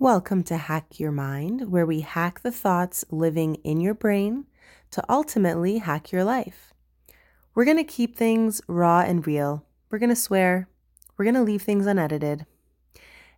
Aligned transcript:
Welcome 0.00 0.44
to 0.44 0.56
Hack 0.56 1.00
Your 1.00 1.10
Mind, 1.10 1.72
where 1.72 1.84
we 1.84 2.02
hack 2.02 2.42
the 2.42 2.52
thoughts 2.52 3.04
living 3.10 3.56
in 3.64 3.80
your 3.80 3.94
brain 3.94 4.44
to 4.92 5.02
ultimately 5.08 5.78
hack 5.78 6.12
your 6.12 6.22
life. 6.22 6.72
We're 7.52 7.64
going 7.64 7.78
to 7.78 7.82
keep 7.82 8.16
things 8.16 8.60
raw 8.68 9.00
and 9.00 9.26
real. 9.26 9.64
We're 9.90 9.98
going 9.98 10.10
to 10.10 10.14
swear. 10.14 10.68
We're 11.16 11.24
going 11.24 11.34
to 11.34 11.42
leave 11.42 11.62
things 11.62 11.84
unedited. 11.84 12.46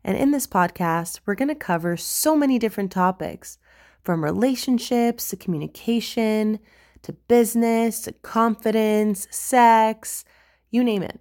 And 0.04 0.18
in 0.18 0.32
this 0.32 0.46
podcast, 0.46 1.20
we're 1.24 1.34
going 1.34 1.48
to 1.48 1.54
cover 1.54 1.96
so 1.96 2.36
many 2.36 2.58
different 2.58 2.92
topics 2.92 3.56
from 4.02 4.22
relationships 4.22 5.30
to 5.30 5.36
communication 5.36 6.58
to 7.04 7.14
business 7.14 8.02
to 8.02 8.12
confidence, 8.12 9.26
sex, 9.30 10.26
you 10.70 10.84
name 10.84 11.02
it. 11.02 11.20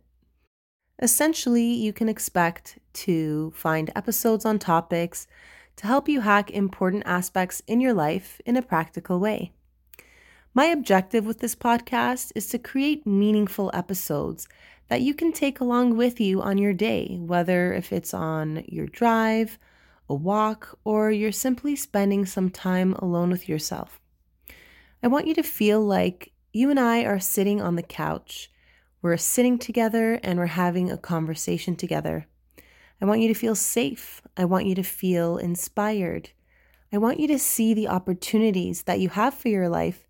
Essentially, 1.02 1.64
you 1.64 1.94
can 1.94 2.10
expect 2.10 2.78
to 2.94 3.52
find 3.56 3.90
episodes 3.96 4.44
on 4.46 4.60
topics 4.60 5.28
to 5.78 5.88
help 5.88 6.10
you 6.10 6.22
hack 6.22 6.52
important 6.52 7.04
aspects 7.06 7.62
in 7.68 7.80
your 7.80 7.94
life 7.94 8.42
in 8.46 8.58
a 8.58 8.62
practical 8.62 9.20
way. 9.20 9.54
My 10.54 10.66
objective 10.66 11.26
with 11.26 11.40
this 11.40 11.56
podcast 11.56 12.34
is 12.36 12.48
to 12.48 12.60
create 12.60 13.08
meaningful 13.08 13.72
episodes 13.74 14.50
that 14.90 15.02
you 15.02 15.14
can 15.14 15.32
take 15.32 15.62
along 15.62 15.96
with 15.96 16.20
you 16.20 16.42
on 16.42 16.58
your 16.58 16.74
day, 16.74 17.18
whether 17.22 17.72
if 17.72 17.94
it's 17.94 18.14
on 18.14 18.66
your 18.68 18.88
drive, 18.88 19.58
a 20.10 20.16
walk, 20.16 20.78
or 20.84 21.12
you're 21.12 21.32
simply 21.32 21.76
spending 21.76 22.26
some 22.26 22.50
time 22.50 22.94
alone 22.96 23.30
with 23.30 23.48
yourself. 23.48 24.02
I 25.02 25.08
want 25.08 25.28
you 25.28 25.36
to 25.36 25.44
feel 25.44 25.80
like 25.80 26.34
you 26.52 26.70
and 26.70 26.80
I 26.80 27.06
are 27.06 27.20
sitting 27.20 27.62
on 27.62 27.76
the 27.76 27.84
couch 27.84 28.52
we're 29.02 29.18
sitting 29.18 29.58
together 29.58 30.20
and 30.24 30.38
we're 30.38 30.48
having 30.48 30.92
a 30.92 30.98
conversation 30.98 31.76
together. 31.76 32.28
I 33.02 33.06
want 33.06 33.22
you 33.22 33.28
to 33.30 33.34
feel 33.34 33.56
safe. 33.56 34.22
I 34.36 34.46
want 34.46 34.66
you 34.66 34.76
to 34.76 34.84
feel 34.84 35.38
inspired. 35.38 36.32
I 36.92 36.98
want 36.98 37.20
you 37.20 37.28
to 37.28 37.40
see 37.40 37.74
the 37.74 37.88
opportunities 37.88 38.84
that 38.84 39.00
you 39.00 39.10
have 39.10 39.34
for 39.34 39.48
your 39.48 39.70
life 39.70 40.06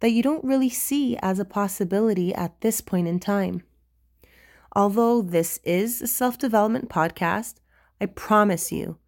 that 0.00 0.10
you 0.10 0.22
don't 0.22 0.44
really 0.44 0.68
see 0.68 1.16
as 1.22 1.38
a 1.38 1.44
possibility 1.44 2.34
at 2.34 2.60
this 2.60 2.80
point 2.80 3.08
in 3.08 3.18
time. 3.18 3.62
Although 4.76 5.22
this 5.22 5.60
is 5.64 6.02
a 6.02 6.06
self 6.06 6.36
development 6.36 6.90
podcast, 6.90 7.54
I 8.00 8.06
promise 8.06 8.72
you 8.72 8.98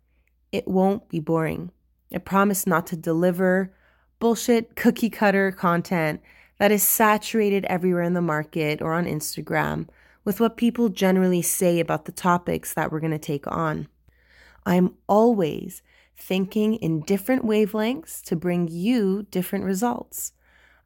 it 0.53 0.67
won't 0.67 1.09
be 1.09 1.21
boring. 1.21 1.73
I 2.15 2.19
promise 2.19 2.67
not 2.67 2.87
to 2.87 2.97
deliver 2.97 3.75
bullshit 4.19 4.77
cookie 4.77 5.11
cutter 5.11 5.53
content 5.53 6.23
that 6.59 6.73
is 6.73 6.83
saturated 6.83 7.65
everywhere 7.67 8.03
in 8.03 8.15
the 8.15 8.23
market 8.23 8.81
or 8.81 8.93
on 8.93 9.07
Instagram 9.07 9.89
with 10.25 10.41
what 10.41 10.57
people 10.57 10.89
generally 10.89 11.43
say 11.43 11.79
about 11.79 12.05
the 12.05 12.13
topics 12.13 12.75
that 12.75 12.91
we're 12.91 13.01
going 13.01 13.11
to 13.13 13.19
take 13.19 13.47
on. 13.47 13.89
I'm 14.65 14.95
always 15.07 15.83
thinking 16.17 16.75
in 16.75 17.03
different 17.03 17.45
wavelengths 17.45 18.23
to 18.23 18.37
bring 18.37 18.69
you 18.69 19.27
different 19.31 19.65
results. 19.65 20.33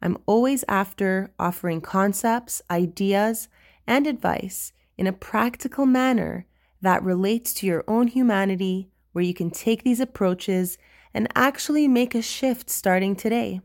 I'm 0.03 0.19
always 0.27 0.65
after 0.69 1.33
offering 1.39 1.81
concepts, 1.81 2.61
ideas, 2.71 3.49
and 3.87 4.07
advice 4.07 4.73
in 4.99 5.07
a 5.07 5.13
practical 5.13 5.87
manner 5.87 6.47
that 6.83 7.03
relates 7.03 7.55
to 7.55 7.67
your 7.67 7.85
own 7.87 8.09
humanity, 8.09 8.89
where 9.13 9.25
you 9.25 9.35
can 9.35 9.51
take 9.51 9.83
these 9.83 10.01
approaches 10.01 10.79
and 11.13 11.29
actually 11.35 11.89
make 11.89 12.15
a 12.15 12.23
shift 12.23 12.71
starting 12.71 13.17
today. 13.17 13.61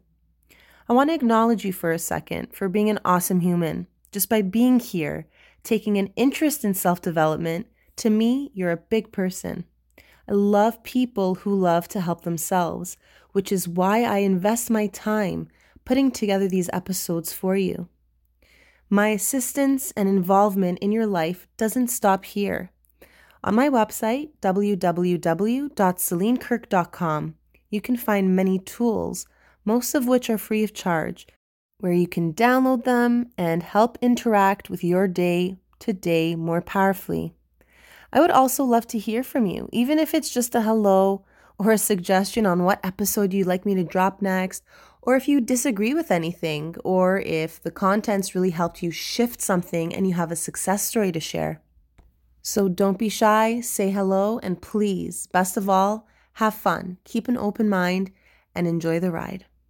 I 0.88 0.94
want 0.94 1.10
to 1.10 1.16
acknowledge 1.16 1.66
you 1.66 1.74
for 1.74 1.92
a 1.92 2.00
second 2.00 2.54
for 2.54 2.70
being 2.70 2.90
an 2.90 3.00
awesome 3.04 3.40
human. 3.40 3.88
Just 4.12 4.30
by 4.30 4.44
being 4.44 4.80
here, 4.80 5.26
taking 5.64 5.98
an 5.98 6.14
interest 6.16 6.64
in 6.64 6.76
self 6.76 7.02
development, 7.02 7.66
to 7.98 8.12
me, 8.12 8.52
you're 8.54 8.72
a 8.72 8.78
big 8.78 9.12
person. 9.12 9.66
I 10.28 10.34
love 10.34 10.84
people 10.84 11.36
who 11.36 11.54
love 11.54 11.88
to 11.90 12.02
help 12.02 12.22
themselves, 12.22 12.98
which 13.32 13.52
is 13.52 13.68
why 13.68 14.04
I 14.04 14.20
invest 14.20 14.70
my 14.70 14.88
time 14.88 15.50
putting 15.86 16.12
together 16.12 16.48
these 16.48 16.70
episodes 16.74 17.34
for 17.34 17.56
you. 17.56 17.88
My 18.90 19.08
assistance 19.10 19.92
and 19.96 20.08
involvement 20.08 20.80
in 20.80 20.92
your 20.92 21.08
life 21.08 21.48
doesn't 21.58 21.88
stop 21.88 22.26
here. 22.26 22.72
On 23.44 23.56
my 23.56 23.70
website, 23.70 24.30
www.celinekirk.com, 24.42 27.36
you 27.70 27.82
can 27.82 27.98
find 27.98 28.36
many 28.36 28.60
tools 28.60 29.26
most 29.66 29.96
of 29.96 30.08
which 30.08 30.30
are 30.30 30.38
free 30.38 30.64
of 30.64 30.74
charge, 30.74 31.28
where 31.80 31.92
you 31.92 32.08
can 32.08 32.34
download 32.34 32.84
them 32.84 33.30
and 33.38 33.64
help 33.64 33.98
interact 34.02 34.70
with 34.70 34.84
your 34.84 35.08
day 35.08 35.58
to 35.80 35.92
day 35.92 36.36
more 36.36 36.62
powerfully. 36.62 37.34
I 38.14 38.22
would 38.22 38.32
also 38.32 38.64
love 38.64 38.88
to 38.88 39.00
hear 39.00 39.24
from 39.24 39.46
you, 39.46 39.68
even 39.74 40.00
if 40.00 40.14
it's 40.14 40.34
just 40.34 40.56
a 40.56 40.62
hello 40.62 41.26
or 41.58 41.72
a 41.72 41.78
suggestion 41.78 42.46
on 42.46 42.64
what 42.64 42.86
episode 42.86 43.34
you'd 43.34 43.48
like 43.48 43.66
me 43.66 43.76
to 43.76 43.84
drop 43.84 44.22
next, 44.22 44.64
or 45.02 45.16
if 45.16 45.28
you 45.28 45.42
disagree 45.42 45.94
with 45.94 46.12
anything, 46.12 46.76
or 46.84 47.20
if 47.20 47.62
the 47.62 47.72
contents 47.72 48.34
really 48.34 48.50
helped 48.52 48.82
you 48.82 48.92
shift 48.92 49.42
something 49.42 49.94
and 49.94 50.08
you 50.08 50.14
have 50.14 50.32
a 50.32 50.36
success 50.36 50.84
story 50.84 51.12
to 51.12 51.20
share. 51.20 51.62
So 52.42 52.70
don't 52.70 53.00
be 53.00 53.10
shy, 53.10 53.62
say 53.62 53.92
hello, 53.92 54.40
and 54.42 54.62
please, 54.62 55.28
best 55.28 55.58
of 55.58 55.70
all, 55.70 56.08
have 56.34 56.54
fun, 56.54 56.98
keep 57.04 57.28
an 57.28 57.38
open 57.38 57.70
mind, 57.70 58.12
and 58.54 58.68
enjoy 58.68 59.00
the 59.00 59.12
ride. 59.12 59.46